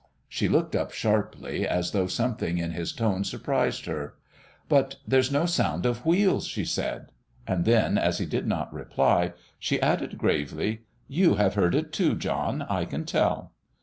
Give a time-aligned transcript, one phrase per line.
[0.27, 4.15] She looked up sharply, as though something in his tone surprised her.
[4.67, 7.11] "But there's no sound of wheels," she said.
[7.45, 12.15] And then, as he did not reply, she added gravely, "You have heard it too,
[12.15, 12.63] John.
[12.63, 13.53] I can tell."